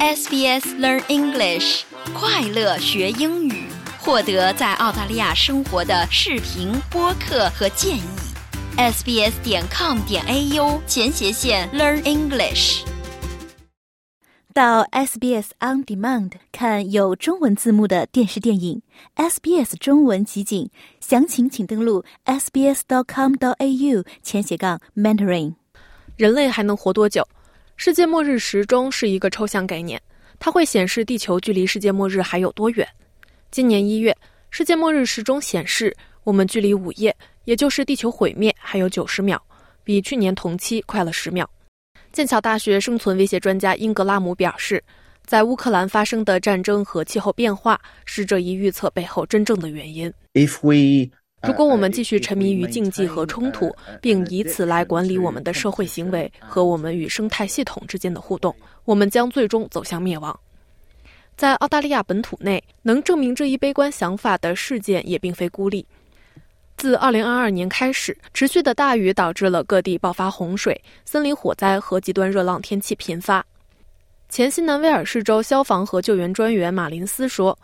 [0.00, 1.82] SBS Learn English，
[2.14, 3.64] 快乐学英语，
[3.98, 8.02] 获得在澳大利亚生活的视频、播客和建议。
[8.76, 12.84] sbs 点 com 点 au 前斜线 Learn English。
[14.54, 18.82] 到 SBS On Demand 看有中文字幕的电视电影
[19.16, 20.70] ，SBS 中文集锦，
[21.00, 25.54] 详情请登录 sbs.com.au 前斜杠 mentoring。
[26.16, 27.26] 人类还能活多久？
[27.80, 30.00] 世界末日时钟是一个抽象概念，
[30.40, 32.84] 它会显示地球距离世界末日还有多远。
[33.52, 34.14] 今年一月，
[34.50, 39.40] 世界末日时钟显示我们距离午夜，也就是地球毁灭还有九十秒，
[39.84, 41.48] 比去年同期快了十秒。
[42.10, 44.82] 剑桥大学生存威胁专家英格拉姆表示，
[45.24, 50.12] 在乌克兰发生的战争和气候变化是这一预测背后真正的原因。
[50.34, 60.38] If we 如果我们继续沉迷于竞技和冲突，并以此来管理我们的社会行为和我们与生态系统之间的互动，我们将最终走向灭亡。
[61.36, 65.86] 在澳大利亚本土内，能证明这一悲观想法的事件也并非孤立。
[66.76, 73.44] 自2022年开始，持续的大雨导致了各地爆发洪水、森林火灾和极端热浪天气频发。
[74.28, 77.56] 前新南威尔士州消防和救援专员马林斯说。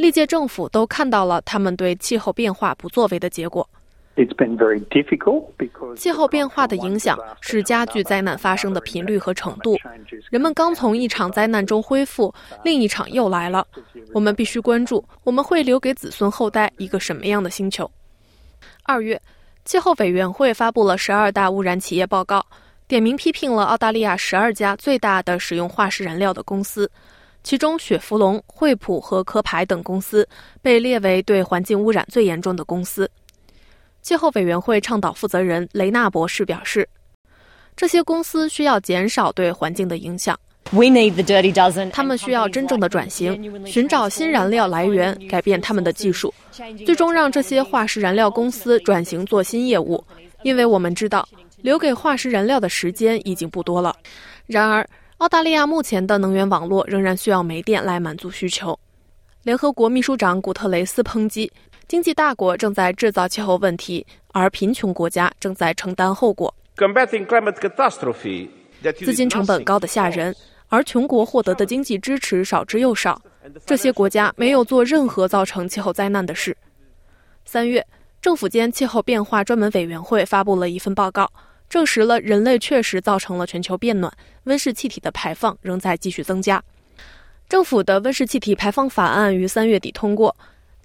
[0.00, 3.68] 历届政府都看到了他们对气候变化不作为的结果。
[5.94, 9.76] 气候变化的影响是加剧灾难发生的频率和程度。
[10.30, 12.32] 人们刚从一场灾难中恢复，
[12.64, 13.66] 另一场又来了。
[14.14, 17.90] 我们必须关注，我们会留给子孙后代一个什么样的星球？
[18.84, 19.20] 二月，
[19.66, 22.44] 气候委员会发布了十二大污染企业报告，
[22.88, 26.90] 点名批评了澳大利亚十二家最大的使用化石燃料的公司。
[27.42, 30.28] 其中，雪佛龙、惠普和壳牌等公司
[30.60, 33.10] 被列为对环境污染最严重的公司。
[34.02, 36.88] 气候委员会倡导负责人雷纳博士表示，
[37.76, 40.38] 这些公司需要减少对环境的影响。
[41.92, 46.32] 他们需要真正的转型，寻找新燃料来源，改变他们的技术，
[46.84, 50.04] 最终让这些化石燃料公司转型做新业务。
[50.42, 51.26] 因为我们知道，
[51.62, 53.96] 留给化石燃料的时间已经不多了。
[54.46, 54.86] 然而，
[55.20, 58.78] 澳大利亚目前的能源网络仍然需要煤电来满足需求。
[59.42, 61.52] 联合国秘书长古特雷斯抨击，
[61.86, 66.52] 经济大国正在制造气候问题，而贫穷国家正在承担后果。
[69.04, 70.34] 资金成本高得吓人，
[70.68, 73.20] 而穷国获得的经济支持少之又少。
[73.66, 76.56] 这些国家没有做任何造成气候灾难的事。
[77.44, 77.86] 三月，
[78.22, 81.30] 政府间气候变化专门委员会发布了一份报告。
[81.70, 84.12] 证实了人类确实造成了全球变暖，
[84.44, 86.62] 温室气体的排放仍在继续增加。
[87.48, 90.34] 政府的温室气体排放法案于三月底通过，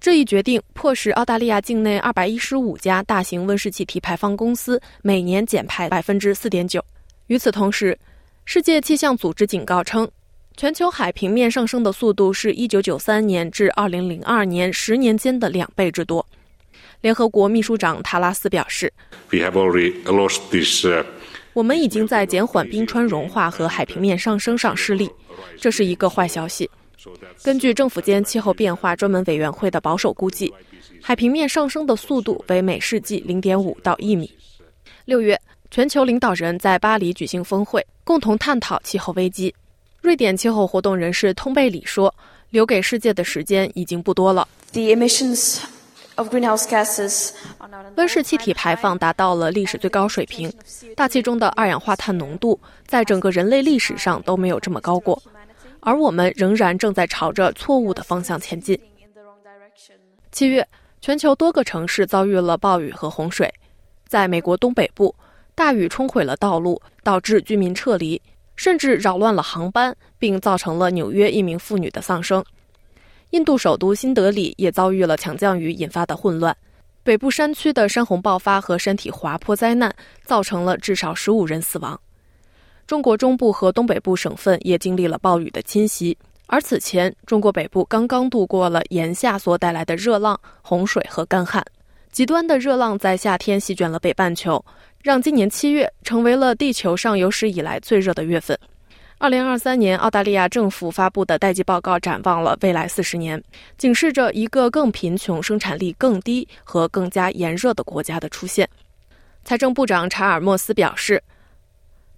[0.00, 6.82] 这一决定迫使澳大利亚境内二百一十五家大型温室气体排放公司每年减排百分之四点九。
[7.26, 7.98] 与此同时，
[8.44, 10.08] 世界气象组织警告称，
[10.56, 16.24] 全球海平面上升的速度是一九九三年至二零零二年十年间的两倍之多。
[17.00, 18.92] 联合国秘书长塔拉斯表示
[21.52, 25.10] ：“我们已经在减缓冰川融化和海平面上升上失利，
[25.58, 26.68] 这是一个坏消息。
[27.42, 30.52] 根据政府间气候变化专门委员会的保守估计，
[31.00, 34.30] 海平面上升的速度为每世纪零点五到一米。”
[35.04, 35.40] 六月，
[35.70, 39.54] 全球领导人在巴黎举行峰会，共同探讨气候危机。
[40.00, 42.12] 瑞典气候活动人士通贝里说
[42.50, 45.60] ：“留给世界的时间已经不多了。” The emissions
[47.96, 50.50] 温室气体排放达到了历史最高水平，
[50.94, 55.22] 大气中的二氧化碳浓度在整个人类历史上都没有这么高过，
[55.80, 58.78] 而我们仍然正在朝着错误的方向前进。
[60.32, 60.66] 七月，
[61.00, 63.52] 全球多个城市遭遇了暴雨和洪水，
[64.08, 65.14] 在美国东北部，
[65.54, 68.20] 大雨冲毁了道路，导致居民撤离，
[68.54, 72.42] 甚至扰乱了航班，并造成了纽约一名妇女的丧生。
[73.30, 76.56] 印度首都新德里也遭遇了强降雨引发的混乱，
[77.02, 79.94] 北部山区的山洪爆发和山体滑坡灾难
[80.24, 82.00] 造成了至少十五人死亡。
[82.86, 91.64] 中国中部和东北部省份也经历了暴雨的侵袭，而此前中国北部刚刚度过了炎夏所带来的热浪、洪水和干旱。
[92.12, 94.64] 极端的热浪在夏天席卷了北半球，
[95.02, 98.56] 让今年七月成为了地球上有史以来最热的月份。
[99.18, 103.42] 二零二三年，澳大利亚政府发布的代际报告展望了未来四十年，
[103.78, 108.68] 警示着一个更贫穷、生产力更低和更加炎热的国家的出现。
[109.42, 111.22] 财政部长查尔莫斯表示，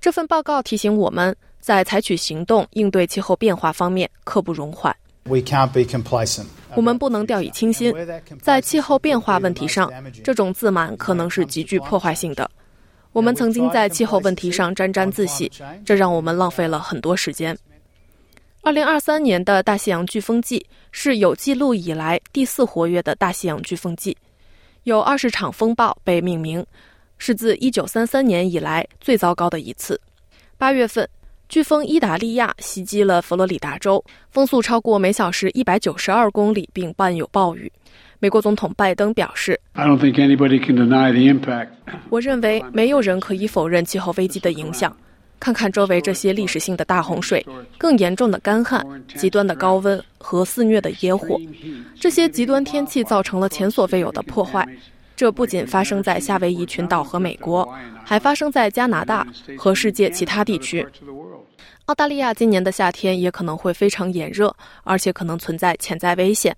[0.00, 4.94] 这份报告提醒我们在采取行动应对气候变化方面刻不容缓。
[6.74, 7.94] 我们不能掉以轻心，
[8.42, 9.88] 在气候变化问题上，
[10.24, 12.50] 这种自满可能是极具破坏性的。
[13.12, 15.50] 我们曾经在气候问题上沾沾自喜，
[15.84, 17.56] 这让我们浪费了很多时间。
[18.62, 24.16] 二零二三年的大西洋飓风季是有记录以来第四活跃的大西洋飓风季，
[24.82, 26.64] 有二十场风暴被命名，
[27.16, 29.98] 是自一九三三年以来最糟糕的一次。
[30.58, 31.08] 八月份，
[31.48, 37.72] 飓风伊达利亚袭击了佛罗里达州，风速超过每小时一百九十二公里，并伴有暴雨。
[38.20, 39.58] 美国总统拜登表示
[42.10, 44.94] ：“我认为没有人可以否认气候危机的影响。
[45.38, 47.46] 看看周围这些历史性的大洪水、
[47.78, 48.84] 更严重的干旱、
[49.14, 51.40] 极端的高温和肆虐的野火，
[52.00, 54.66] 这些极端天气造成了前所未有的破坏。
[55.14, 57.72] 这不仅发生在夏威夷群岛和美国，
[58.04, 59.24] 还发生在加拿大
[59.56, 60.84] 和世界其他地区。
[61.84, 66.56] 澳大利亚今年的夏天也可能会非常炎热，而且可能存在潜在危险。”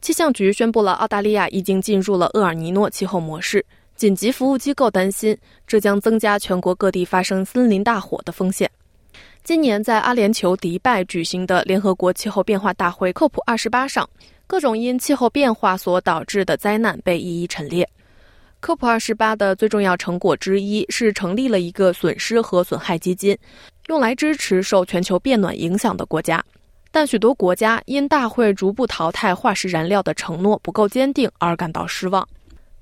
[0.00, 3.64] 气象局宣布了，澳大利亚已经进入了厄尔尼诺气候模式。
[3.96, 5.36] 紧急服务机构担心，
[5.66, 8.70] 这将增加全国各地发生森林大火的风险。
[9.42, 14.08] 今年在阿联酋迪拜举行的联合国气候变化大会 （COP28） 上，
[14.46, 17.88] 各种因气候变化所导致的灾难被一一陈列。
[18.62, 23.36] COP28 的最重要成果之一是成立了一个损失和损害基金，
[23.88, 26.44] 用来支持受全球变暖影响的国家。
[26.90, 32.26] 但许多国家因大会逐步淘汰化石燃料的承诺不够坚定而感到失望。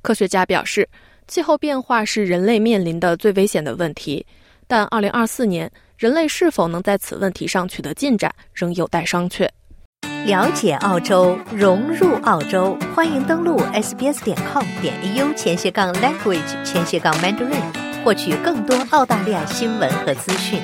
[0.02, 0.88] 科学家表示，
[1.26, 4.24] 气候变化是人类面临的最危险的问题，
[4.68, 9.48] 但2024年人类是否能在此问题上取得进展仍有待商榷。
[10.24, 20.60] 了解澳洲，融入澳洲，欢迎登录 sbs 点 com 点 au 前斜杠 language 前斜杠 mandarin，获取更多澳大利亚新闻和资讯。